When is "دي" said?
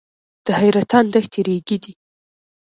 1.83-1.93